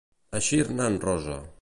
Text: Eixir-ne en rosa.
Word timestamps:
Eixir-ne 0.39 0.89
en 0.93 0.99
rosa. 1.07 1.41